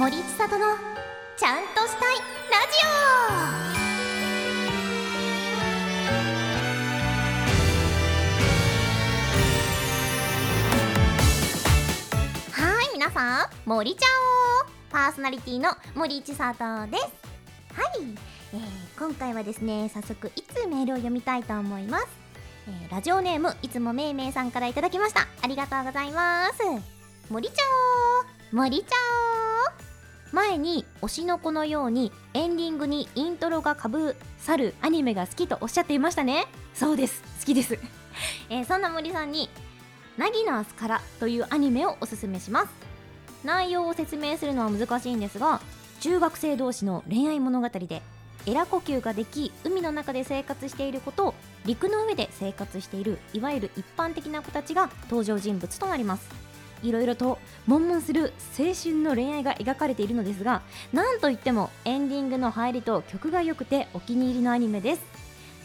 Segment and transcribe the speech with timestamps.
[0.00, 0.64] 森千里の
[1.36, 2.16] ちゃんとしたい
[2.50, 2.90] ラジオ
[12.62, 17.04] はい皆さん森ちゃんをパーソナリティの森千里です。
[17.74, 18.00] はい、
[18.54, 22.06] えー、今回はですね早速いつメールを読みたいと思います、
[22.68, 26.62] えー、ラジオネームいつもめいめいさんからいただきましたありがとうございます
[27.28, 29.19] 森ちゃん森ちゃん
[30.32, 36.46] 前に推しの子のようにエンディングにイントロがかぶさるアニメが好きとおっしゃっていましたね。
[36.74, 37.22] そうです。
[37.40, 37.78] 好きです、
[38.48, 39.48] えー、そんな森さんに
[40.16, 42.90] 「ナギナースから」というアニメをおすすめします。
[43.44, 45.60] 内容を説明するのは難しいんですが
[46.00, 48.02] 中学生同士の恋愛物語で
[48.46, 51.34] エラ呼吸ができ海の中で生活している子と
[51.64, 56.49] 陸の上で生活しているいわゆる一般的な子たちが登場人物となります。
[56.82, 65.02] いろいろと悶々する青春の恋愛が描かれているのですがなんといってもエンディングの入りと曲が良くてお気に入りのアニメです。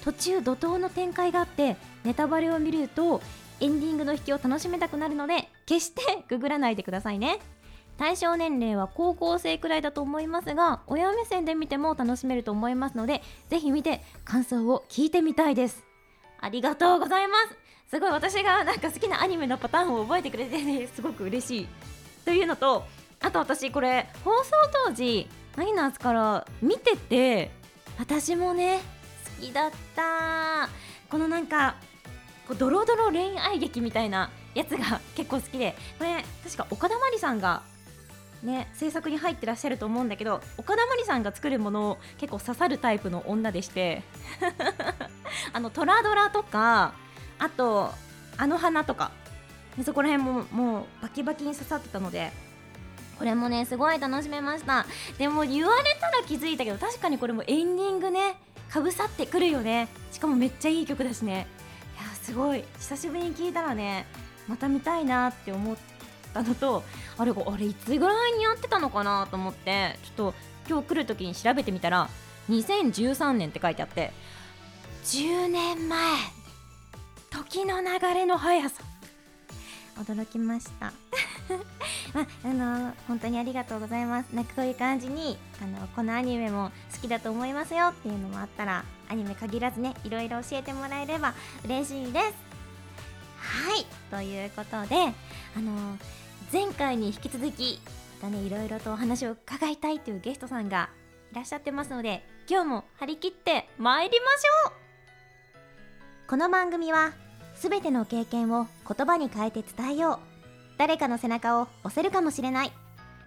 [0.03, 3.21] 途中怒涛の展開があってネタバレを見ると
[3.59, 7.39] エンディングの引きを楽しめたくなるので決してググらないでくださいね。
[7.97, 15.85] 対象年齢は高校生くらいだと思いますが親目線で見ても楽しめると思いますのでぜひ見て感想を聞いてみたいです。
[16.39, 17.64] ありがとうございます。
[17.95, 21.67] すごい私がなんか好きなアニメのパターンを覚えてくれて、ね、すごく嬉しい。
[22.25, 22.83] というのと
[23.21, 24.51] あと私これ放送
[24.85, 27.51] 当時マイナーズから見てて
[27.97, 28.81] 私もね
[29.39, 30.67] 好きだった
[31.09, 31.75] このなんか
[32.45, 37.61] こうドロドロ恋愛劇みたいなやつが結構好きで これ確か岡田真理さんが
[38.43, 44.03] ね制作に入ってらっしゃると思うんだけど岡田真理さんが作るものを結構刺さるタイプの女でして
[45.53, 47.04] あのトラドラとか
[47.39, 47.91] あと
[48.37, 49.11] あの花とか
[49.83, 52.31] そこら辺ももうバキバキに刺さってたので
[53.17, 54.85] これもねすごい楽しめました。
[55.17, 58.35] でも言われたら気づいたけど確かにこれもエンディングね
[58.69, 59.87] かぶさってくるよね。
[60.11, 61.47] しかもめっちゃいい曲だしね。
[61.99, 62.63] いやすごい。
[62.79, 64.05] 久しぶりに聴いたらね
[64.47, 65.75] また見たいなって思っ
[66.33, 66.83] たのと
[67.17, 70.33] あれあれいつぐらいにやってたのかなと思ってちょっと
[70.67, 72.09] 今日来る時に調べてみたら
[72.49, 74.11] 2013年って書いてあって
[75.05, 76.34] 10年前。
[77.55, 78.83] 時の流れの速さ。
[79.95, 80.91] 驚きました。
[82.13, 84.35] まあの本当にありがとうございます。
[84.35, 91.33] なんかこういう感じにあのこのアニメも好きだと思いますよっていうのもあったらアニメ限らずねいろいろ教えてもらえれば
[91.63, 92.25] 嬉しいです。
[93.37, 93.85] はい。
[94.11, 95.13] ということで
[95.55, 95.97] あの
[96.51, 97.79] 前回に引き続き
[98.21, 100.89] またねいろいろとお話を伺いたいというゲストさんが
[101.31, 104.73] いらっしゃってますので今日も張り切って参りましょう。
[106.27, 107.13] この番組は
[107.55, 110.19] すべての経験を言葉に変えて伝えよう。
[110.77, 112.71] 誰かの背中を押せるかもしれない。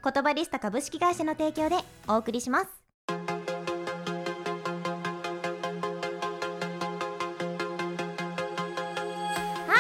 [0.05, 2.67] 言葉リスタ株式会社の提供でお送りします。
[3.09, 3.15] は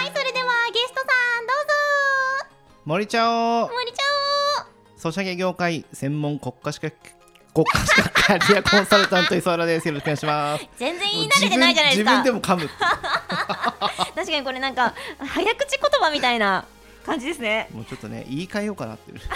[0.02, 1.04] いそれではゲストさ
[1.40, 1.56] んどう
[2.46, 2.54] ぞ。
[2.84, 4.02] 森ちゃお森ちゃ
[4.96, 6.96] ソシャゲ業界専門国家資格
[7.54, 9.88] 国家資格キャリアコンサルタント磯原です。
[9.88, 10.68] よろしくお願いします。
[10.76, 12.22] 全然言い慣れてないじゃないですか。
[12.22, 12.68] 自分でも噛む
[14.18, 16.64] 確かにこれなんか早口言葉みたいな
[17.06, 17.68] 感じですね。
[17.72, 19.20] もうちょっとね言い換えようかなってる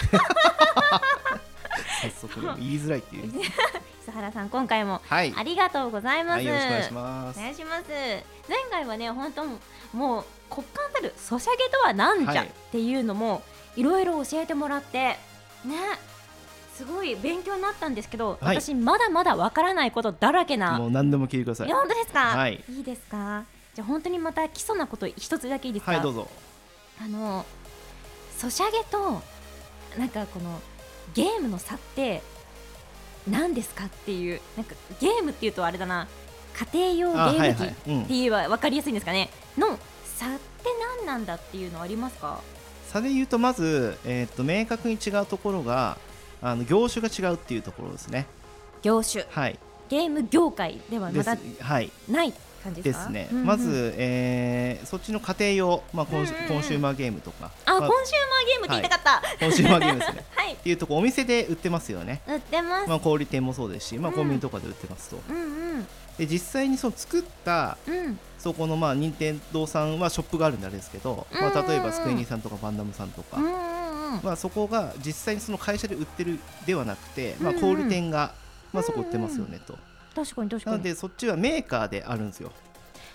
[2.03, 3.33] 早速ね言いづらいっていう。
[4.03, 5.33] 磯原さん今回もはい。
[5.37, 7.39] ありがとうございます、はいよろしくお願いします。
[7.39, 7.85] お願いします。
[8.49, 9.45] 前回はね本当
[9.97, 12.47] もう骨幹たるソシャゲとはなんじゃはい。
[12.49, 13.43] っていうのも
[13.77, 15.77] いろいろ教えてもらってね
[16.75, 18.61] すごい勉強になったんですけど、はい。
[18.61, 20.79] 私まだまだわからないことだらけな。
[20.79, 21.69] もう何でも聞いてください。
[21.73, 23.45] 本当ですか、はいいですか？
[23.75, 26.29] じゃあ本当にまた基礎なこと一つだけいいですか、はいどうぞ。
[27.01, 27.45] あの
[28.37, 29.23] ソシャゲと
[29.99, 30.61] なんかこの
[31.15, 32.23] ゲームの差って
[33.29, 36.07] 何ですかっていうなんかゲームっていうとあれだな。
[36.75, 38.05] 家庭用ゲーム機っはいうん。
[38.05, 39.31] ていうは分かりやすいんですかね。
[39.57, 40.69] の差って
[40.99, 42.41] 何なんだっていうのありますか？
[42.89, 45.97] 差で言うとまず、えー、と明確に違うところが
[46.43, 48.27] あの業種が違うっていうところですね。
[48.83, 49.25] 業種。
[49.31, 49.59] はい。
[49.89, 51.91] ゲーム業界ではまだはい。
[52.09, 53.47] ない感じですすね、うんうん。
[53.47, 56.49] まず、えーそっちの家庭用、まあコンシうんうんうん。
[56.51, 57.51] コンシューマーゲームとか。
[57.67, 59.45] あ、まコンシューマーゲームって言いたかった。
[59.45, 60.25] コンシューマーゲームですね。
[60.35, 60.53] はい。
[60.53, 64.17] っていうとこお店で売ってますよね、売ってます、まあ、小売店もそうですし、まあ、うん。
[64.17, 65.39] コンビニとかで売ってますと、うんう
[65.79, 65.87] ん。
[66.19, 68.19] で実際にその作ったうん。
[68.39, 71.69] そこのまあ任天堂さんはショップがあるんであれですけど、まあ、うんうんうん。
[71.69, 73.57] 例えばスクエニさんとかバンダムさんとか、うんうんう
[74.19, 74.21] ん。
[74.23, 77.63] まあ、そこが実際にその会社で売ってるではなくて、まあ、うんうん。
[77.63, 78.35] 小売店が、
[78.73, 79.79] まあ、そこ売ってますよねと、
[80.15, 80.73] 確かに確かに。
[80.73, 82.53] なのでそっちはメーカーであるんですよ。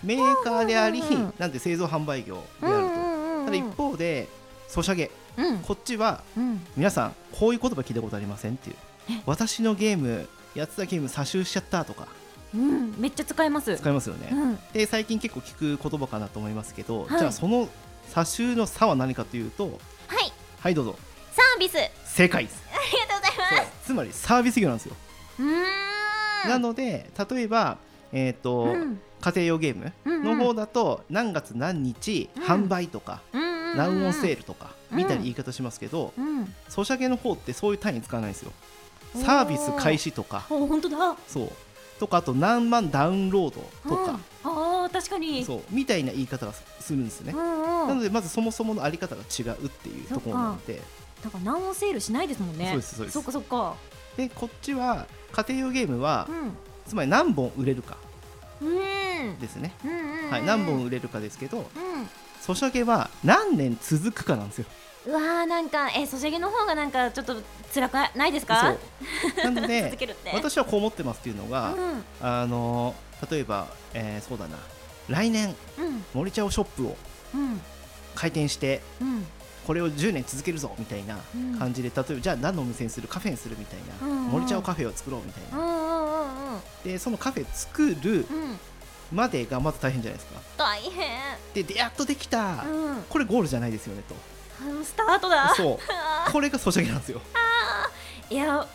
[0.03, 1.01] メーカーであり、
[1.37, 4.27] なんで製造販売業であると、ただ一方で
[4.67, 5.11] ソシャゲ。
[5.37, 5.59] うん。
[5.59, 6.65] こっちはうん。
[6.75, 8.75] 皆さんこういう言葉聞いたことありませんっていう。
[9.09, 9.21] え？
[9.25, 12.07] 私のゲームやってたゲーム詐集しちゃったとか。
[12.53, 12.95] うん。
[12.97, 13.77] めっちゃ使えます。
[13.77, 14.59] 使いますよね、うん。
[14.73, 17.19] で最近結構聞く言葉かなと思いますけど、はい。
[17.19, 17.67] じゃあその
[18.13, 20.31] 詐集の差は何かというとはい。
[20.59, 20.95] はいどうぞ。
[21.31, 21.77] サービス。
[21.77, 22.67] あり正解です。
[23.09, 23.85] がとうございます。
[23.85, 24.95] つまりサービス業なんですよ、
[25.39, 25.49] うーん
[26.45, 27.77] なので例えば
[28.11, 29.01] えっ、と、うん。
[29.19, 29.91] 家庭用ゲーム
[30.23, 32.43] の方だと何月何日うん。
[32.43, 36.53] 販売とか、うんうんうん何オンセールとかうんみたいな言い方しますけど、うん。
[36.69, 38.53] ソシャゲの方ってそういう単位使わないんですよ。
[39.13, 40.45] サービス開始とか。
[40.49, 41.17] お本当だ。
[41.27, 41.51] そう。
[41.99, 44.81] とかあと何万ダウンロードとか、うん。
[44.81, 45.43] ああ確かに。
[45.43, 45.61] そう。
[45.69, 47.87] みたいな言い方がするんですね、うんうん。
[47.89, 50.81] なのでまずそもそものあり方が違うっていうところなので。
[51.21, 52.69] だから何もセールしないですもんね。
[52.69, 53.13] そうですそうです。
[53.15, 53.75] そっかそっか
[54.17, 56.57] でこっちは家庭用ゲームは、うん。
[56.87, 57.97] つまり何本売れるか
[58.61, 59.39] うん。
[59.39, 61.63] ですね、うんうんうんはい、何本売れるかですけどう
[62.41, 64.65] ソシャゲは何年続くかなんですよ。
[65.07, 67.35] んうわーなんかえソシャゲの方がなんかちょっと
[67.73, 68.75] 辛くないですか？
[69.41, 69.43] そう。
[69.53, 69.97] なので
[70.33, 72.03] 私はこう思ってますっていうのが、うん。
[72.21, 72.95] あの
[73.29, 74.57] 例えば、えーそうだな。
[75.09, 76.03] 来年うん。
[76.13, 76.97] 森茶をショップを
[77.35, 77.61] うん。
[78.15, 79.25] 開店してうん
[79.67, 81.59] これを10年続けるぞみたいなうん。
[81.59, 83.07] 感じで、例えばじゃあ何のお店にする？
[83.09, 88.25] カフェにするみたいな、森茶をカフェを作ろうみたいな、でそのカフェ作るうん。
[89.09, 90.41] までがまず大変じゃないですか。
[90.57, 90.93] 大変。
[91.53, 93.03] ででやっとできた、うん。
[93.09, 94.03] これゴールじゃないですよね
[94.61, 95.49] あのスタートだ。
[95.49, 95.77] とそう。
[96.31, 97.21] これがソシャゲなんですよ。
[98.29, 98.67] いや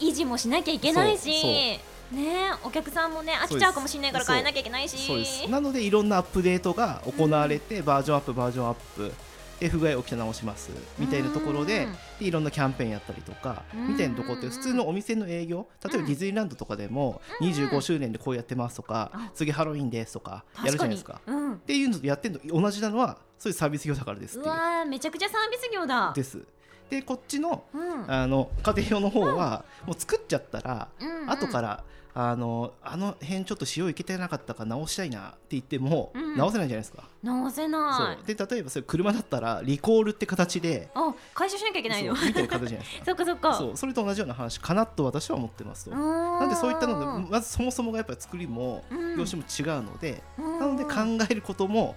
[0.00, 1.80] 維持もしなきゃいけないし。
[2.12, 5.06] ねお客さんもね飽きちゃうかもしれないから変えなきゃいけないし。
[5.06, 5.48] そうです。
[5.50, 9.12] なのでいろんなアップデートが行われて、バージョンアップバージョンアップ
[9.60, 10.70] で不具合起き直します。
[10.98, 11.92] みたいなところでうん。
[12.18, 13.88] でいろんなキャンペーンやったりとかうん。
[13.88, 19.30] みたいなところって普通のお店の営業例えばディズニーランドとかでも25周年でこうやってますとかあ。
[19.34, 21.20] 次ハロウィンですとかやるじゃないですか。
[21.26, 24.54] っていうのとやってるの同じなのはそういうサービス業だからですっていう。
[24.84, 26.12] うめちゃくちゃサービス業だ。
[26.14, 26.42] です。
[26.90, 28.10] でこっちのうん。
[28.10, 30.88] あの家庭用の方はもう作っちゃったら
[31.28, 31.84] 後から
[32.16, 36.36] あのあの辺ちょっと塩いけてなかったから直したいなって言ってもうん。
[36.36, 38.22] 直せないじゃないですか、直せそない。
[38.22, 38.26] う。
[38.26, 43.04] で例えばそれ車だったらリコールって形であ回収しなきゃいけないのそうみたいな形じゃないですか。
[43.06, 43.54] そっかそっか。
[43.54, 45.90] そうそれと同じような話かなと私は思ってますと。
[45.90, 49.16] ななんでそういったのでまずそもそもがやっぱり作りもうん。
[49.16, 50.92] 業種も違うので、ななので考
[51.30, 51.94] えることも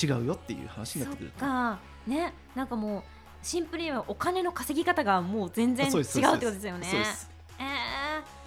[0.00, 1.78] 違うよっていう話になってくるそっか。
[2.06, 3.02] ねなんかもう
[3.42, 6.86] シンプルにはお金の稼ぎ方がもう全然違うってそうですことですよね。
[6.88, 7.30] そうです。
[7.58, 7.66] えー、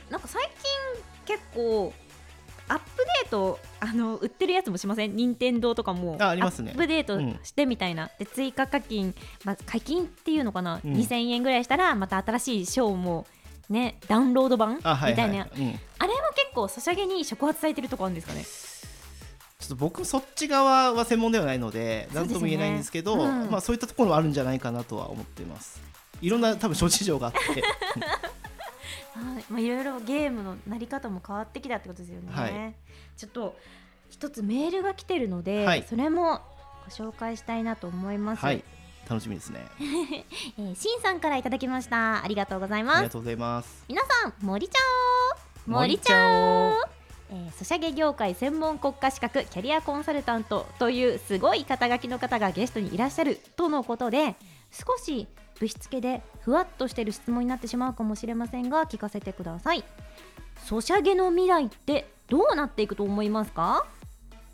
[0.10, 1.94] なんか最近結構
[2.68, 2.84] アップ
[3.24, 5.16] デートあの売ってるやつもしません？
[5.16, 6.72] 任天堂とかもあありますね。
[6.72, 10.94] アップデートうんしてみたいな、で追加課金、まあ、課金っていうのかな、うん。
[10.94, 13.26] 2000円ぐらいしたらまた新しいショーも
[13.70, 14.76] ねダウンロード版？
[14.76, 15.80] みたいな、はいうん。
[15.98, 18.44] あれも結構ソシャゲに触発されてるとこあるんですかね？
[18.44, 23.50] ちょっと僕そっち側は専門ではないので何とも言えないんですけどうん。
[23.50, 25.82] まあ、そういったところはあるんじゃないかなとは思ってます。
[26.22, 27.40] いろんな多分諸事情があって
[29.20, 32.32] はい、まあ、いろいろゲームのなり方も変わってきたってことですよね。
[32.32, 32.76] はい。
[33.18, 33.56] ちょっと
[34.10, 35.86] 一つメールが来てるので、はい。
[35.88, 36.42] それも
[36.86, 38.44] ご紹介したいなと思います。
[38.44, 38.64] はい。
[39.10, 39.66] 楽しみですね。
[40.58, 42.24] えー、しんさんからいただきました。
[42.24, 42.98] ありがとうございます。
[42.98, 43.86] ありがとうございます。
[43.88, 44.80] 皆さん、森ちゃ
[45.68, 47.00] お森ちゃお
[47.32, 54.36] えー、ソシャゲ業界専門国家資格キャリアコンサルタントというすごい肩書きの方がゲストにいらっしゃるとのことで
[54.72, 55.28] 少し
[55.60, 59.84] ぶしつけでふわっとしている質問になってしまうかもしれませんが聞かせてください。
[60.66, 63.86] ソシャゲの未来ってどうなっていくと思いますか、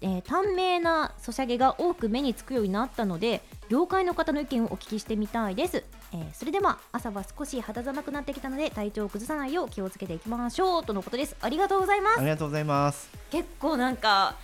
[0.02, 11.36] えー短命なソシャゲが多く目につくようになったので業界の方の意見をお聞きしてみたいです、えーそれでは朝は少し肌寒くなってきたので体調を崩さないよう気をつけていきましょうとのことです。
[11.42, 12.20] ありがとうございます。
[12.20, 13.10] ありがとうございます。
[13.32, 14.36] 結構なんか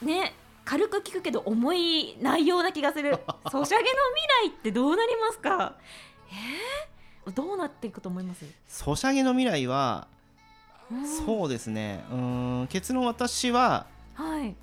[0.00, 3.18] ね軽く聞くけど重い内容な気がする。
[3.50, 3.88] ソシャゲの
[4.44, 5.74] 未来ってどうなりますか？
[6.30, 10.06] えー、どうなっていくと思います、ソシャゲの未来は
[10.90, 11.06] うん。
[11.26, 12.04] そうですね。
[12.10, 14.54] うーん結論私ははい。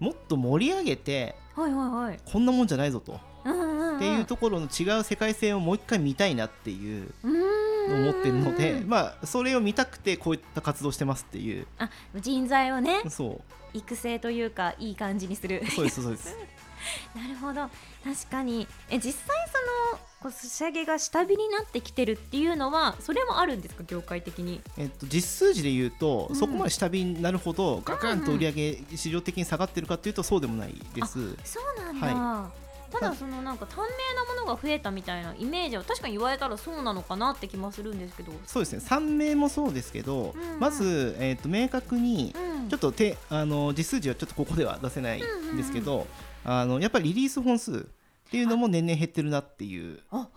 [0.00, 2.20] もっと盛り上げてはいはいはい。
[2.24, 3.20] こんなもんじゃないぞと。
[3.44, 7.74] うんうんうんっていうところの違う世界線をもう一回見たいなっていううーん。
[8.02, 11.66] 思ってるのでまあそれを見たくてこういった活動してますっていう。
[11.78, 13.40] あ人材をねそ
[13.72, 15.62] 育成というかいい感じにする。
[15.64, 16.36] うそうですそうです。
[17.14, 17.70] なるほど。
[18.02, 18.66] 確かに。
[18.90, 19.36] え実際
[19.92, 24.62] そのこうソシャゲが下火になってきてるっていうのはそれもあるんですか業界的に？
[24.78, 26.36] えっと、実数字で言うと、うん。
[26.36, 31.36] そこまで下火になるほどガクンと売り上げ市場的に下がってるかというとそうでもないです。
[31.44, 32.50] そうなんだ、は
[32.90, 38.78] ただそのなんか短命なものが増えたみたいなイメージは確かに言われたらそうなのかなって気もするんですけど、そうですね。
[38.78, 40.58] 3名もそうですけど、うん。
[40.58, 46.06] まず、えっと明確にうん、ちょっとてあの実数字はちょっとここでは出せないんですけど、
[46.46, 47.86] あのやっぱりリリース本数
[48.34, 50.00] っていうのも年々減ってるなっていう。
[50.10, 50.28] あ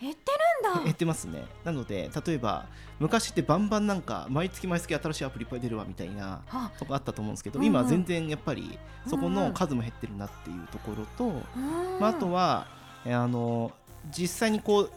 [0.00, 0.30] 減って
[0.62, 0.84] るんだ。
[0.84, 1.44] 減ってますね。
[1.64, 2.66] なので例えば
[3.00, 7.70] 昔ってバンバンなんか毎月毎月新しいアプリいっぱい出るわみたいなあとこあったと思うんですけど、うんうん。
[7.70, 11.42] 今は全然やっぱりそこの数も減ってるなっていうところと、うん。
[11.98, 12.68] まあ、あとは
[13.04, 13.72] えーあの
[14.12, 14.90] 実際にこう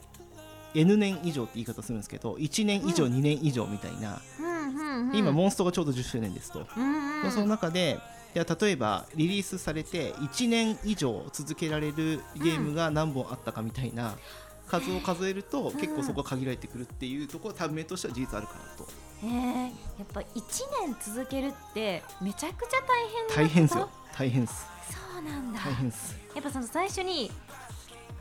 [0.75, 3.13] N 年以上って言い方するんですけど1年以上、うん。
[3.13, 5.15] 2年以上みたいな、うんうんうん。
[5.15, 7.31] 今モンストがちょうど10周年ですと、うんうん。
[7.31, 7.97] その中で
[8.35, 14.15] いや例えばリリースされて1年以上続けられるゲームが何本あったかみたいな
[14.67, 18.83] 数を数えると結構そこが限られてくるっていうところは多分名としては事実あるかなと。
[19.23, 19.69] へえや
[20.03, 22.81] っぱ一年続けるってめちゃくちゃ
[23.35, 23.89] 大変大変ですよ。
[24.15, 24.65] 大変です。
[24.91, 25.59] そうなんだ。
[25.59, 26.15] 大変です。
[26.35, 27.31] やっぱその最初に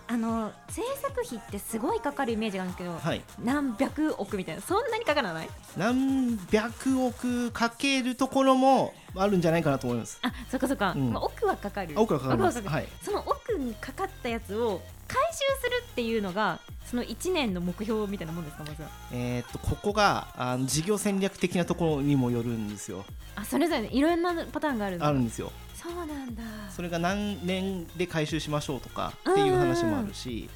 [0.08, 3.22] あの制作費ってすごいかかるイメージがあるんですけど、はい。
[3.42, 5.48] 何百億みたいなそんなにかからない？
[5.76, 10.18] 何百億かけるところもあるんじゃないかなと思います。
[10.22, 11.12] あそっかそっか、うん。
[11.12, 11.94] まあ、億はかかる。
[11.96, 12.88] 奥がかかはい。
[13.02, 18.88] その億にかかったやつを回収するっていうのがその1年の目標みたいなもんですかまずは？
[19.12, 23.04] えーっとここがあの事業戦略的なところにもよるんですよ。
[23.34, 26.42] あそれぞれいろんなパターンがあるあるんですよそうなんだ。
[26.74, 30.48] それが何年で回収しましょうとかっていう話もあるし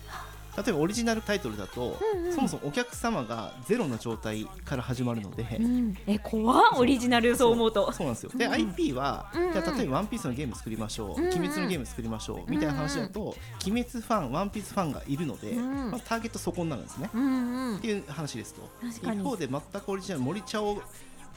[0.56, 2.32] 例えばオリジナルタイトルだと、うんうん。
[2.32, 7.92] そもそもお客様がゼロの状態から始まるので、うん、え怖っオリジナルそう思うと。
[7.92, 8.32] そうなんですよ。
[8.34, 9.52] で、うん IP は、うんうん。
[9.52, 11.30] じゃあ例えば「ワンピースのゲーム作りましょう「うんうん。
[11.30, 13.20] 鬼滅のゲーム作りましょう」みたいな話だと
[13.66, 15.90] 「鬼滅ファン」「ワンピースファンがいるので、うん。
[15.92, 17.76] まあ、ターゲットそこになるんですね、うんうん。
[17.76, 18.68] っていう話ですと。
[18.86, 20.82] 一方で全くオリジナル森茶を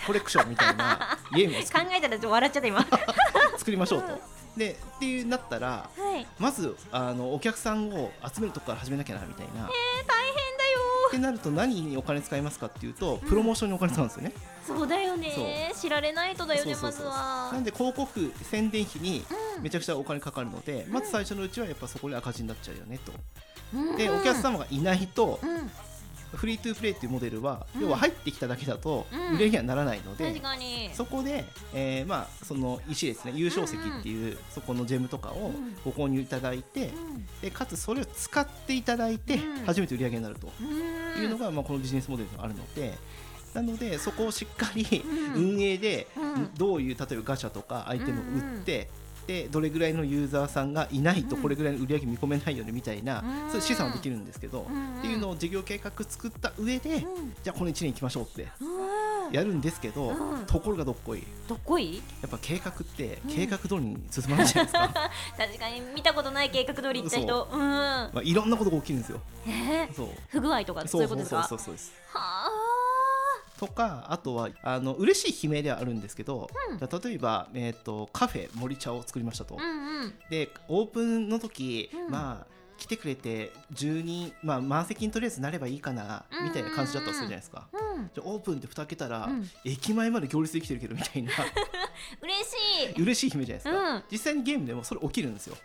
[0.05, 2.79] コレクションみたいなゲームを作 考えたらちょっと笑っちゃった今。
[2.79, 2.85] は
[3.63, 4.20] 作りましょうと。
[4.58, 6.25] でっていうなったらい。
[6.38, 9.53] まずあのお客さんを集めるとこから始めなきゃなみたいな。
[9.53, 10.79] えー、大変だよ。
[11.08, 14.34] ってなると何にお金使いますかっていうとプロモーションにお金使うんですよね。
[14.67, 15.72] そうだよね。
[15.79, 17.51] 知られないとだよねまずは。
[17.53, 19.63] なんで広告宣伝費にうん。
[19.63, 23.13] めちゃくちゃお金かかるので、まず最初のうちはやっぱそこで赤字になっちゃうよねと。
[23.74, 23.96] うん。
[23.96, 25.72] でお客様がいないとうん
[26.35, 27.81] フリートゥープレイっていうモデルは、うん。
[27.81, 29.35] 要は入ってきただけだとうん。
[29.35, 30.41] 売れにはならないので、
[30.93, 35.75] そこで、えーまあその石ですね優勝石っていう、そこのジェムとかをうん。
[35.85, 37.25] ご購入いただいて、うん。
[37.41, 39.65] でかつそれを使っていただいてうん。
[39.65, 40.63] 初めて売り上げになるとう
[41.19, 42.97] んいうのが、まあ、このビジネスモデルがあるので。
[43.53, 45.03] なのでそこをしっかり
[45.35, 45.53] うん。
[45.53, 46.53] 運営でうん。
[46.55, 48.89] どういう例えばガチャとかアイテムを売って、
[49.27, 51.42] でどれぐらいのユーザーさんがいないとうん。
[51.42, 53.50] これぐらいの売り上げ見込めないよねみたいな、うん。
[53.50, 57.34] そういう資産はできるんですけど、うんっていうのを事業計画作った上で、うん。
[57.44, 59.34] じゃあこの1年行きましょうってうん。
[59.34, 60.46] やるんですけど、うん。
[60.46, 61.24] ところがどっこい。
[61.48, 61.96] どっこい？
[61.96, 63.34] やっぱ計画ってうん。
[63.34, 64.89] 計画通りに進まないじゃないですか、
[65.38, 67.48] 確かに見たことない計画通り行った人。
[67.51, 67.56] う。
[67.56, 67.60] ん。
[67.60, 69.22] まあ、いろんなことが起きるんですよ。
[69.48, 69.94] えー？
[69.94, 70.08] そう。
[70.30, 71.44] 不具合とかそういうことですか？
[71.44, 71.94] そうそうそうです。
[72.13, 72.50] は
[73.60, 76.79] とかあとはあの嬉しい悲鳴ではあるんですけど、うん。
[76.79, 80.13] 例えば、えー、とカフェ森茶を作りましたと、あうんうん。
[80.29, 82.12] でオープンの時、うん。
[82.12, 88.10] まあ来てくれて10人、まあ、満席にとりあえずなればいいかなみたいな感じだったとするじゃないですか、うん。
[88.13, 89.50] じゃあオープンって蓋開けたら、うん。
[89.63, 91.31] 駅前まで行列できてるけどみたいな。
[92.22, 93.01] 嬉しい。
[93.01, 94.03] 嬉しい悲鳴じゃないですか、うん。
[94.12, 95.55] 実際にゲームでもそれ起きるんですよ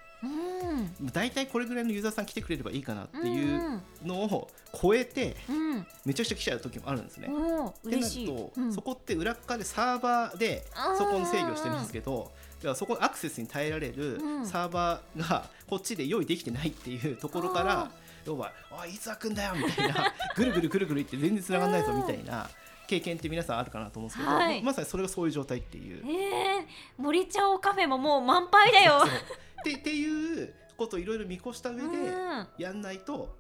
[1.00, 1.06] うん。
[1.12, 4.48] 大体これぐらいのユーザーさん来てくれればいいかなってうんいうのを
[4.80, 5.86] 超えてうん。
[6.04, 7.28] めちゃくちゃ来ちゃう時もあるんですね。
[7.28, 8.72] ってなると、うん。
[8.72, 10.64] そこって裏っ側でサーバーで
[10.96, 14.46] そこの制御してるんですけどだからそこアクセスに耐えられるうん。
[14.46, 17.90] サーバーがこっちで用意できてないっていうところかあら
[18.26, 22.48] 要は「あいつあくんだよ」みたいな ぐるぐるぐるぐるいって全然繋がんないぞみたいな
[22.88, 24.62] 経験って皆さんあるかなと思うんですけど、はい。
[24.62, 26.02] まさにそれがそういう状態っていう。
[26.06, 26.66] えー、
[26.96, 29.02] 森茶をカフェももう満杯だよ。
[29.60, 32.46] ってっていうことをいろいろ見越した上でうん。
[32.56, 33.36] やんないと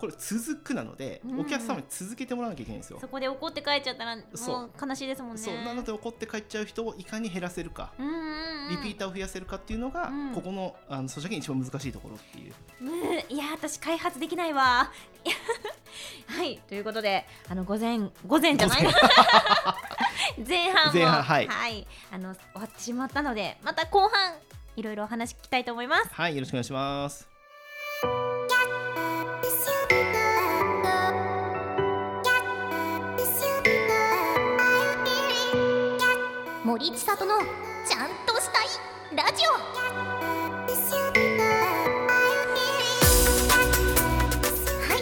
[0.00, 1.40] これ続くなので、うん。
[1.40, 2.98] お客様に続けてもらわなきゃいけないんですよ。
[2.98, 4.70] そこで怒って帰っちゃったらもそう。
[4.74, 5.38] う悲しいですもんね。
[5.42, 5.54] そう。
[5.56, 8.68] なので怒って帰っちゃう人をいかに減らせるか、うんうんうん。
[8.70, 10.34] リピーターを増やせるかっていうのが、うん。
[10.34, 12.54] ここのあのソシャゲに一番難しいところっていう。
[12.80, 13.36] うん。
[13.36, 14.90] いや私開発できないわ。
[16.28, 16.58] はい。
[16.66, 18.82] ということであの午前午前じゃない？
[18.82, 18.92] 前。
[20.72, 20.92] 半も。
[20.94, 21.86] 前半はい。
[22.10, 24.34] あの終わってしまったのでまた後半
[24.80, 26.08] いろいろお話聞きたいと思います。
[26.10, 27.28] はい、よろしくお願いします。
[36.64, 37.38] 森千里の
[37.86, 38.68] ちゃんとしたい
[39.14, 39.50] ラジオ。
[44.80, 44.96] は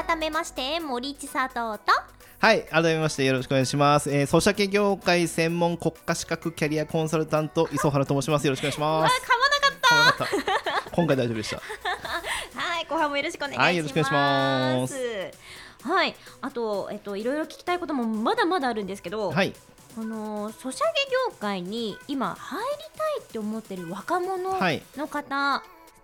[0.00, 2.01] い改めまして森千里と
[2.42, 4.10] はい、改めましてよろしくお願いします。
[4.10, 8.46] えー、ソシャゲ業界専門国家資格キャリアコンサルタント磯原と申します。
[8.48, 9.14] よろしくお願いします。
[9.14, 11.62] あ噛まなかった噛まなかった今回大丈夫でした。
[12.60, 13.64] はい、後半もよろしくお願いします。
[13.64, 19.54] はいよろしくお願いしますはい、あと、えっと、いろいろ聞きたいこともまだまだあるんですけど、はい、
[19.94, 25.62] このソシャゲ業界に今入りたいって思ってる若者はいの方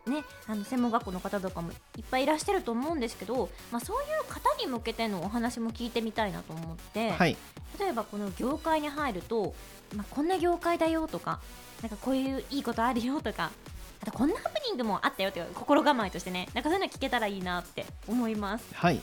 [0.08, 7.36] ねあの専門学校の方とかもいっぱいいらっしゃると思うんですけど、まあ、そういう方に向けてのお話も聞いてみたいなと思って、はい。
[7.78, 9.54] 例えばこの業界に入ると、
[9.94, 11.40] まあ、こんな業界だよとか
[11.82, 13.50] なんかこういういいことあるよとか
[14.02, 18.64] あとこんなハプニングもあったよっていう心構えとしてねなんかそういうの聞けたらいいなって思います。
[18.74, 19.00] はい。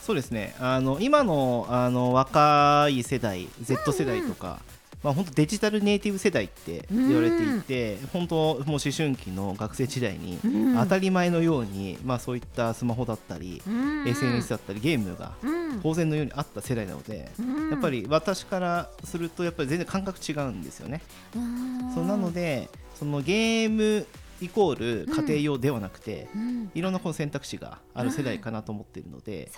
[0.00, 0.54] そうですね。
[0.60, 4.60] あの今のあの若い世代 Z 世代とか、
[5.06, 10.74] まあ本当デジタルネイティブ世代って言われていて、本当もう思春期の学生時代にうん。
[10.74, 14.08] 当たり前のように、まあそういったスマホだったり、うん。
[14.08, 15.80] SNS だったりゲームがうん。
[15.80, 17.70] 当然のようにあった世代なので、うん。
[17.70, 21.00] やっぱり私からするとやっぱり全然感覚違うんですよね。
[21.36, 24.06] うんそうなのでそのゲーム
[24.42, 26.70] イコール家庭用ではなくて、うん。
[26.74, 29.52] いろんなこの選択肢がある世代かなと思っているので、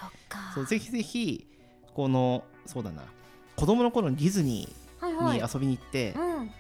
[0.55, 1.47] そうぜひぜひ
[1.95, 3.05] このそうだな
[3.57, 6.51] 子供の頃にディズニーに遊びに行って、うん。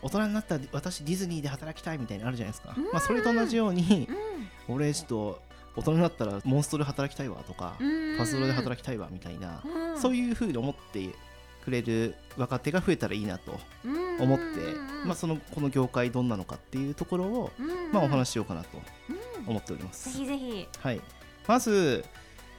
[0.00, 2.84] 大人になったら私ディズニーで働きたいみたいなのあるじゃないですか、うん。
[2.84, 4.08] まあ、それと同じように
[4.68, 5.42] う俺ちょっと
[5.76, 10.00] 大人になったらモンストで働きたいわとか、んパズドラで働きたいわみたいな、うん。
[10.00, 11.08] そういうふうに思って
[11.64, 15.06] くれる若手が増えたらいいなとうん思って、うん。
[15.06, 17.92] まあ、そのこの業界どんなのかっていうところを、うん。
[17.92, 18.68] まあ、お話ししようかなと
[19.08, 19.50] うん。
[19.50, 20.12] 思っております。
[20.12, 20.68] ぜひぜひ。
[20.80, 21.00] はい、
[21.46, 22.04] まず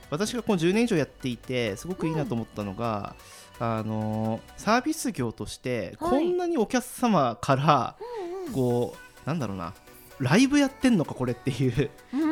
[0.09, 3.15] 私がこの10年以上やっていてすごくいいなと思ったのが、
[3.59, 6.11] あのサービス業としてはい。
[6.11, 7.95] こんなにお客様から
[8.53, 9.73] こうなんだろうな
[10.19, 11.89] ライブやってんのかこれっていう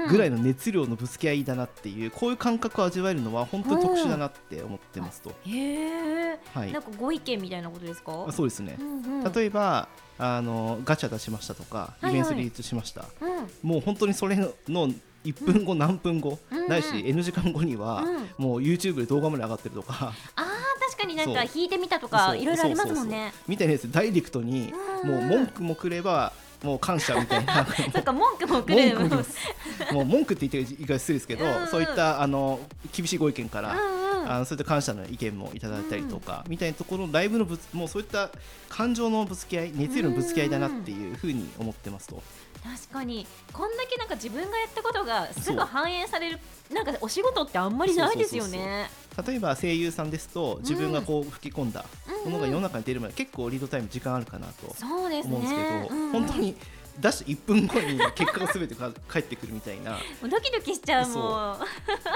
[0.10, 5.29] ぐらいのの熱量のぶつけ合いだなっていうこういう感覚を味わえるのは本当に特殊だなって思ってますと。
[5.46, 6.39] へえ。
[6.53, 6.72] はい。
[6.74, 8.25] なんかご意見みたいなことですか？
[8.27, 8.77] あそうですね。
[8.79, 9.31] うんうん。
[9.31, 12.12] 例えばあのガチャ出しましたとかはいはい。
[12.12, 13.69] イベントリリースしました、うん。
[13.69, 14.36] もう本当にそれ
[14.67, 14.89] の
[15.31, 16.57] 1分後、何分後、うん。
[16.60, 18.46] うんないし N 時間後には、うん。
[18.46, 20.13] もう YouTube で動画まで上がってるとか。
[20.36, 23.34] 確かになんか弾いてみたとかいろいろありますもんね。
[23.48, 25.10] みたいなやつダイレクトにうん。
[25.10, 27.65] もう文句もくればもう感謝みたいな。
[27.93, 29.00] そっか文句もくれる。
[29.00, 29.24] 文句も
[29.93, 31.67] もう文句って言っていいか失礼ですけど、うんうん。
[31.67, 32.60] そういったあの
[32.93, 34.31] 厳しいご意見から、うんうん。
[34.31, 38.29] あのそういった感謝の意見もいただいたりとか、みたいなところのライブのぶつもうそういった
[38.70, 42.22] 感情のぶつけ合い熱量のぶつけ合いだなっていうふうに思ってますと。
[42.63, 43.27] 確かに。
[43.53, 46.39] こんだけなんか自分がやったことがすぐ反映される
[46.72, 48.89] なんかお仕事ってあんまりないですよね。
[49.25, 51.85] 例えば声優さんですと自分がこう吹き込んだ
[52.25, 55.98] ものが世の中に出るまで結構リードタイム時間あるかなとそうです思うんですけど、ねうん。
[55.98, 56.55] うん本当に
[57.00, 59.91] 出して1分後に結果がすべてか 返ってくるみたいな。
[59.91, 61.20] もうドキドキしちゃうもそ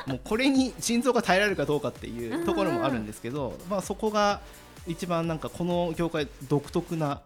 [0.08, 0.10] う。
[0.10, 4.42] もうこれに心臓が耐えられるかどうかっていうところもあるんですけど、まあ、そこが
[4.88, 7.22] 一番なんかこの業界独特な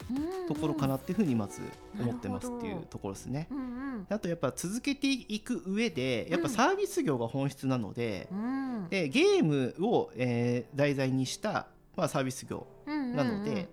[0.46, 1.62] うところかなっていうふうにまず
[2.00, 3.48] 思ってますっていうところですね。
[3.52, 8.40] うんあとやっぱ続けていく上でやっぱサービス業が本質なので,、うん。
[8.40, 13.68] うんでゲームを、えー題材にした、まあ、サービス業なので、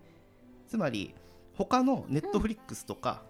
[0.69, 1.15] つまり
[1.55, 3.23] 他のネットフリックスとか、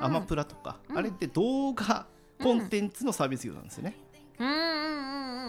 [0.00, 0.98] アマプラとか、うん。
[0.98, 2.06] あれって動画
[2.42, 3.96] コンテンツのサービス業なんですよね。
[4.38, 4.99] うんうんうんうん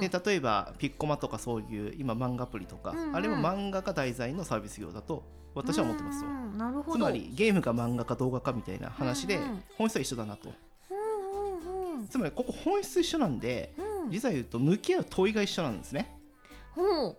[0.09, 3.15] で例えばピッコマとかそういう今漫画アプリとか、うんうん。
[3.15, 6.29] あれも漫画が題材のサービス業だと私は思ってますとう。
[6.29, 6.97] んなるほど。
[6.97, 9.63] つまりゲームが漫画か動画かみたいな話でうんうん。
[9.77, 10.51] 本質は一緒だなと。
[10.89, 12.07] うんうんうん。
[12.07, 14.11] つまりここ本質一緒なんでうん。
[14.11, 16.20] 実は言うと向き合う問いが一緒なんですね。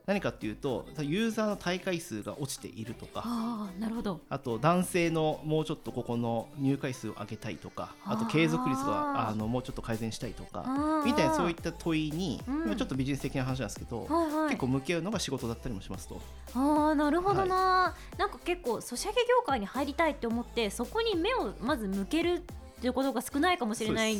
[0.07, 4.21] 何かっていうとユーザーの大会数が落ちているとかああなるほど。
[4.29, 12.67] あと男性のもうちょっとここの入会数を上げたいとかあと継続率あがーあのもうちょっと改善したいとかみたいなそういった問いに、うん。
[12.67, 14.49] まあちょっとビジネス的な話なんですけど、はいはい。
[14.51, 16.21] 結構向き合うのが仕事だったりもしますと。
[16.55, 22.41] ああなるほどな、なんか結構ソシャゲ業界に入りたいって思ってそこに目をまず向けるっ
[22.81, 24.17] ていうことが少ないかもしれない。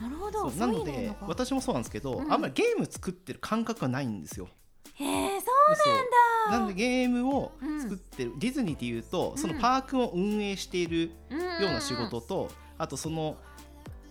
[0.00, 0.50] なるほど。
[0.52, 2.32] なので私もそうなんですけど、うん。
[2.32, 4.48] あんまりゲーム作ってる感覚がないんですよ。
[4.94, 7.80] へえそうそうなんでゲームをうん。
[7.80, 11.40] 作ってる、ディズニーっていうとそのうんパークを運営しているなん。
[11.40, 13.36] だような仕事と、あとその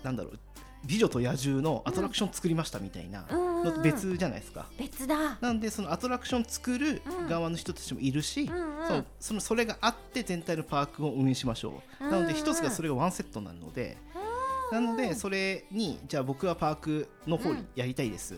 [0.03, 0.39] なんだろう
[0.86, 4.67] 美女と野獣のアトラクション作りましたみたいなのと別じゃないですか。
[4.77, 5.38] 別だ。
[5.41, 7.27] なんでそのアトラクション作るうん。
[7.27, 8.88] 側の人たちもいるし、うんうん。
[8.88, 12.12] そうそのそれがあって全体のパークを運営しましょう、うん。
[12.12, 13.97] なので一つがそれがワンセットなので、
[14.71, 18.36] なのでそれにじゃあ僕はパークの方にやりたいです、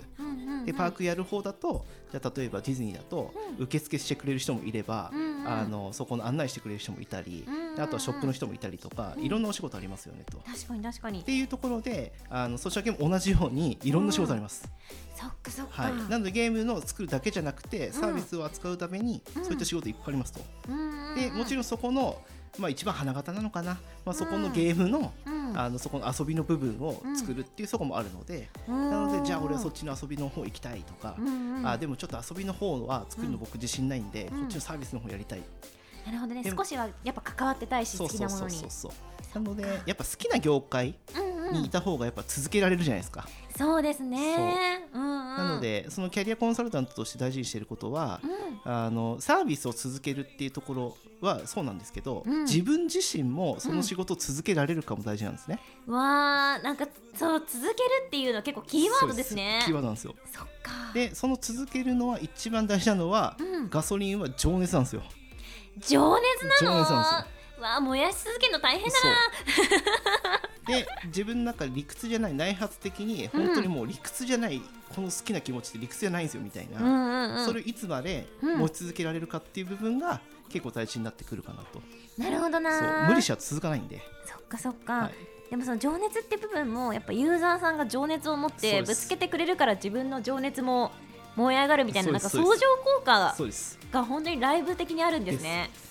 [0.66, 5.12] でパークやる方だとじゃあ例えばディズニーだと受付してくれる人もいれば、
[5.46, 7.46] あのそこの案内してくれる人もいたり、
[7.78, 10.38] あとはショップの人もいたりとか、いろんなお仕事ありますよねと。
[10.38, 11.24] っ確かに確かに。
[11.24, 14.70] ていうところであのソシャゲも同じようにいろんな仕事あります。
[15.16, 20.42] そっかそっか、はい、なのでゲームの作るだけじゃなくてサービスを扱うためにうんそういった仕事いっぱいありますと。
[20.70, 22.22] うんでもちろろんそこの、
[22.58, 25.12] まあ、一番花形なのかな、まあ、そこのゲームの,、ん。
[25.54, 31.16] あのそこの遊びの部分を作るっていうそこもあるので、なのでじゃあ俺はそっちの遊びの方行きたいとか、
[31.64, 34.40] あでもちょっと遊びの方は作るの僕自信ないんで、うん。
[34.42, 35.42] こっちのサービスの方やりたい、
[36.06, 36.44] なるほどね。
[36.44, 38.52] 少しはやっぱ関わってたいしそうそう好きなものに。
[38.54, 39.44] そうそうそう。
[39.44, 44.88] なのでやっぱ好きな業界うんうんにいた方がやっぱ続けられるじゃないですか、そうですね。
[44.94, 44.98] う。
[45.00, 45.38] んうん。
[45.38, 48.22] なのでそのキャリアコンサルタントとして大事にしていることは、
[48.64, 52.44] あのサービスを続けるっていうところはそうなんですけど、うん。
[52.44, 57.74] 自分自身もその仕事を続けられるかも大事なんですね、わーなんかそう続ける
[58.08, 59.60] っていうのは結構キーワードですね。
[59.62, 60.16] そうキーワードなんですよ。
[60.34, 63.70] そでその続けるのは一番大事なのは、うん。
[63.70, 65.04] ガソリンは情熱なんですよ。
[65.88, 66.76] 情熱なの？
[66.76, 67.26] 情熱なん
[67.62, 68.96] わあ燃やし続けるの大変だ
[70.68, 70.76] な。
[70.76, 74.62] で自分の中で理屈じゃない内発的に本当にもう理屈じゃない、
[74.96, 77.46] この好きな気持ちって理屈じゃないんですよみたいな、うんうんうん。
[77.46, 78.60] それをいつまでうん。
[78.60, 80.20] 持ち続けられるかっていう部分が
[80.50, 81.82] 結構大事になってくるかなと、
[82.18, 83.08] なるほどな。
[83.08, 85.14] 無理しちゃ続かないんで、そっかそっか、はい。
[85.50, 90.92] でもその情熱って部分もやっぱユーザーさんが情熱を持ってぶつけてくれるから自分の情熱も
[91.36, 93.36] 燃え上がるみたいななんか相乗効果
[93.92, 95.70] が本当にライブ的にあるんですね。
[95.76, 95.82] で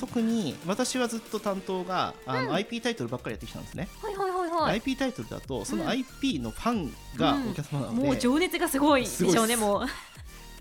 [0.00, 2.54] 特に私はずっと担当があの、うん。
[2.54, 4.72] IP タイトルばっかりやってきたんですね、はいはいはいはい。
[4.76, 5.88] IP タイトルだとそのうん。
[5.88, 7.50] IP のファンがうん。
[7.50, 9.86] お客様なので、もう情熱がすごいでしょうねもう。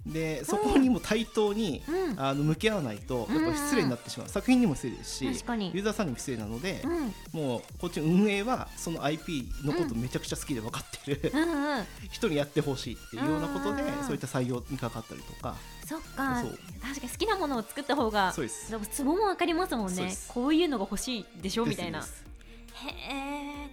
[0.05, 2.19] でそこにも対等に、うん。
[2.19, 5.71] あの向き合わないとやっぱ失礼になってしまう、作品にも失礼ですし確かに。
[5.73, 7.13] ユーザーさんにも失礼なので、うん。
[7.39, 11.85] もうこっちの運営はその IP のことめちゃくちゃ好きで分かってる、うんうん。
[12.11, 15.55] 人にやってほしいっていうようなことでうんそういった採用にかかったりとか。
[15.87, 16.43] そっか。
[16.81, 18.71] 確かに好きなものを作った方がそうです。
[18.71, 20.13] でもツボもわかりますもんね。
[20.27, 22.05] こういうのが欲しいでしょみたいな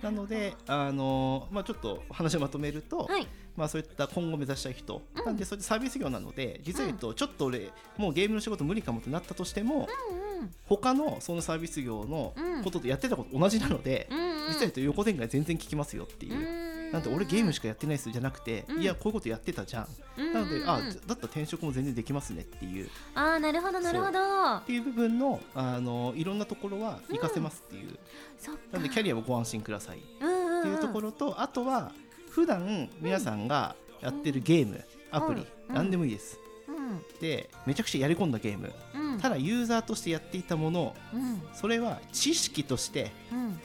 [0.02, 3.26] なので、あのまあ、ちょっと話をまとめると、はい。
[3.56, 5.24] まあ、そういった今後目指したい人、うん。
[5.24, 10.22] なんでそれでサービス業なので実は言うとちょっと俺もうゲームの仕事無理かもってなったとしても、うん
[10.66, 12.64] 他のそのサービス業のうん。
[12.64, 14.48] こととやってたこと同じなので、うんうん。
[14.48, 16.81] 実は言うと横展開全然聞きますよっていう。
[16.92, 18.82] うんなんで俺ゲームしかやってないっすじゃなくて、うん。
[18.82, 19.86] いやこういうことやってたじゃん、
[20.18, 22.86] うんなので、うんあだったら転職も全然できますねっていう。
[22.86, 24.60] っあーなるほどなるほど。
[24.66, 27.98] ていう部分のあのいろんなところは活かせますっていう、
[28.38, 28.60] そっか。
[28.72, 29.98] なのでキャリアもご安心ください。
[29.98, 30.62] っうんうんうん。
[30.64, 31.92] ていうところと、あとは
[32.30, 35.74] 普段皆さんがやってるゲーム、アプリ、うん。
[35.74, 36.38] 何でもいいです。
[36.68, 37.02] うん。
[37.20, 39.18] でめちゃくちゃやり込んだゲームうん。
[39.20, 41.42] ただユーザーとしてやっていたものうん。
[41.54, 43.58] それは知識としてうん。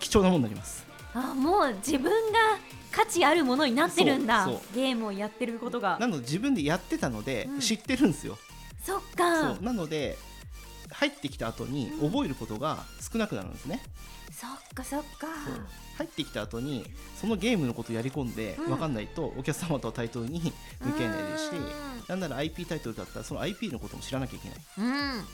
[0.00, 2.38] 貴重なものになりますあもう自分が
[2.90, 4.44] 価値あるものになってるんだ。
[4.44, 5.98] そうそゲームをやってることが。
[5.98, 7.60] なので自分でやってたのでうん。
[7.60, 8.38] 知ってるんですよ、
[8.84, 9.54] そっか。
[9.54, 9.64] そう。
[9.64, 10.16] なので
[10.90, 13.80] 入ってきた後に覚えることが少なくなるんですね、
[14.32, 15.26] そっかそっか。
[15.46, 15.66] そう。
[15.96, 16.84] 入ってきた後に
[17.20, 18.66] そのゲームのことやり込んでうん。
[18.66, 24.90] 分かんないとお客様とは対等に向き合えないですしうなんなら IP タイトルだったらその IP のことも知らなきゃいけない。
[24.90, 25.24] んうん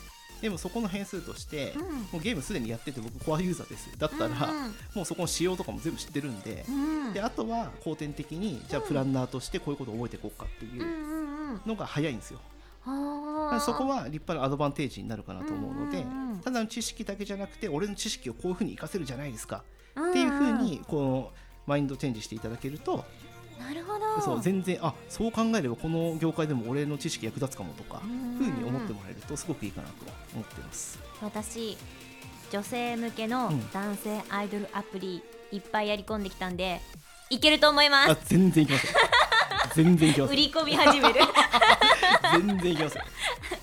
[0.41, 1.83] でもそこの変数として、うん。
[1.83, 4.53] もうゲームすでにやってて僕コアユーザーですだったら、
[4.95, 7.13] もうそこの仕様とかも全部知ってるんで,、うんうん。
[7.13, 11.61] であとは後天的にじゃあプランナーとしてこういうことを覚えていこうかっていううんうんうん。
[11.67, 12.41] のが早いんですよ、
[12.83, 16.39] はあそこは立派なアドバンテージになるかなと思うので、うんうんうん。
[16.41, 19.63] ただの知識だけじゃなくて俺の知識をこういうふうに活かせるじゃないですか、
[19.97, 20.05] うん。
[20.05, 21.33] うんっていうふうにこの
[21.67, 23.05] マインドチェンジしていただけると、
[23.61, 24.21] なるほど。
[24.23, 28.37] そう全然あそう考えればこの業界でも俺の知識役立つかもとか、うん。
[28.39, 29.95] ふうに思ってもらえるとすごくいいかなと
[30.35, 30.99] 思ってます。
[31.23, 31.77] 私
[32.51, 33.71] 女性向けのうん。
[33.73, 36.81] 男性アイドルアプリいっぱいやり込んできたんで
[37.29, 38.93] いけると思いまあす全然いきますよ。
[39.75, 40.33] 全然いきますよ。
[40.33, 41.21] 売り込み始める。
[42.47, 43.05] 全然いきますよ。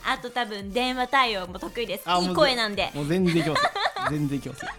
[0.06, 2.10] あと多分電話対応も得意です。
[2.22, 2.90] いい声なんで。
[2.94, 3.72] もう全然いきますよ。
[4.10, 4.70] 全然いきますよ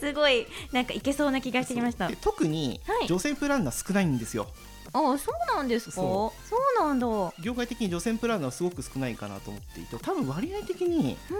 [0.00, 2.08] すごいなんかいけそうな気がしてきました。
[2.08, 3.06] で特にはい。
[3.06, 4.46] 女性プランナー少ないんですよ。
[4.90, 5.96] あそうなんですか？
[5.96, 7.06] そそうなんだ。
[7.06, 11.16] う業界的に女性プランナーはすごく少ないかなと思っていて多分割合的にん。
[11.16, 11.36] ちょ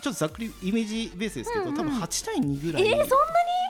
[0.00, 1.76] っとざっくりイメージベースですけど、うんうん。
[1.76, 3.06] 多分8対2ぐらい、えー、そんな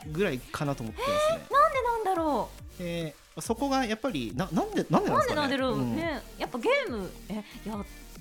[0.06, 0.12] に？
[0.12, 1.46] ぐらいかなと思ってますね。
[1.50, 5.34] なんでなんだろでそこがやっぱりななんでなんでうなんんでなですかね？
[5.36, 5.96] なんでだろう、うん。
[5.96, 7.34] ねやっぱゲームえ
[7.66, 7.76] や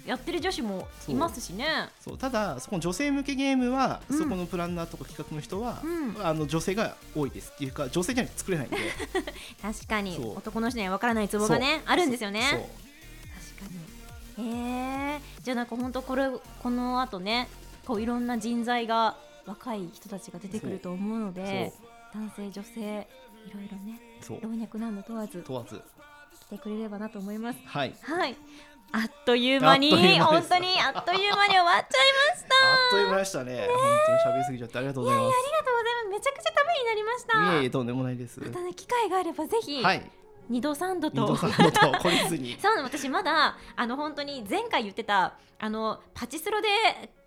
[0.05, 1.65] やってる女子もいますしね。
[1.99, 2.17] そう。
[2.17, 4.17] ただそこの女性向けゲームは、うん。
[4.17, 6.25] そこのプランナーとか企画の人は、うん。
[6.25, 8.77] あの女性が多いですっていうか女性じゃないと作れないんで。
[9.61, 10.17] 確かに。
[10.35, 12.41] 男の人には分からないツボがねあるんですよね。
[12.41, 14.49] 確かに。
[14.49, 16.29] へえじゃあなんか本当これ
[16.63, 17.47] この後ね
[17.85, 21.73] こういろんな人材が若い人たちが出てくると思うので
[22.13, 23.07] 男性女性
[23.47, 25.81] いろいろね老若男女問わず問わず。
[26.41, 27.59] 来てくれればなと思います。
[27.65, 27.95] はい。
[28.01, 28.35] はい
[28.93, 32.55] あっという間に本当にあっという間に終わっちゃいました。
[32.61, 33.67] あっという間でしたね。
[33.67, 33.77] 本
[34.23, 36.07] 当に喋りすぎちゃってありがとうございまありがとうございます。
[36.11, 37.31] めちゃくちゃためになりました。
[37.31, 38.39] すいえいえとんでもないです。
[38.39, 40.11] またね機会があればぜひ、はい。
[40.49, 41.35] 二度三度と。
[41.37, 41.51] そう
[42.83, 46.67] 私まだあの本当に前回言ってたあのパチスロで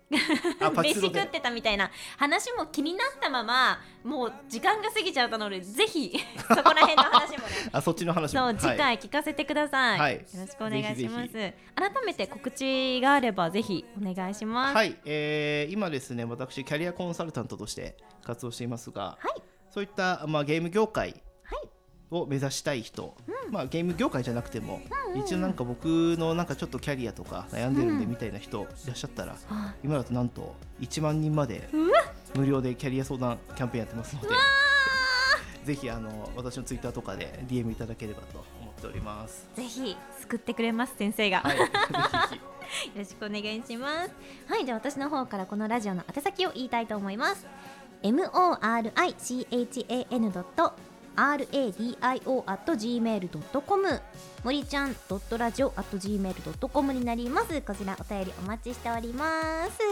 [0.09, 7.53] 飯食ってたみたいな話も気になったままもう時間が過ぎちゃったのでぜひ そこら辺の話もね。
[7.73, 8.39] あそっちの話も。
[8.39, 8.57] そうはい。
[8.57, 10.13] 次回聞かせてください、はい。
[10.15, 11.31] よろしくお願いします。
[11.31, 14.75] ぜ改めて告知があればぜひお願いします。
[14.75, 19.41] はい、えー今ですね私キャリアコンサルタントとして活動していますが、はい。
[19.71, 21.24] そういった、まあ、ゲーム業界はい
[22.21, 23.15] を目指したい人、
[23.51, 24.81] まあ、ゲーム業界じゃなくても、
[25.13, 25.25] うんうん。
[25.25, 25.85] 一応なんか僕
[26.17, 29.73] のなんかちょっとキャリアとか悩んでるんでみたいな人いらっしゃったら、あ。
[29.83, 31.69] 今だとなんと1万人まで
[32.35, 34.27] 無料でキャリア相談キャンペーンやってますので
[35.65, 39.47] ぜひあの私のツイッターとかで DM いただければと思っております。
[39.55, 41.65] ぜひ救ってくれます先生が、はい、 よ
[42.95, 44.11] ろしくお願いします。
[44.47, 47.47] はいじゃあ私の方からこのラジオの宛先を言いたいと思います
[51.15, 54.01] morichan.radio.gmail.com
[54.43, 57.61] 森ちゃん .radio.gmail.com になります。
[57.61, 59.77] こちらお便りお待ちしております。
[59.77, 59.83] そ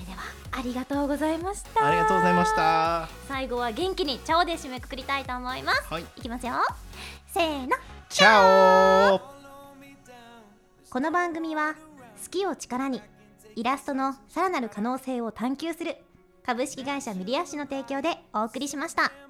[0.00, 0.18] れでは
[0.52, 1.86] ありがとうございました。
[1.86, 3.08] ありがとうございました。
[3.28, 5.86] 最後は元気にチャオで締めくくりたいと思います。
[5.90, 6.54] はい、いきますよ。
[7.28, 7.76] せーの
[8.08, 9.20] チャオ。
[10.90, 11.74] この番組は
[12.22, 13.02] 好きを力に
[13.54, 15.96] イラストのさらなる可能性を探求する
[16.44, 19.25] 株式会社ミリアッシュの提供でお送りしました。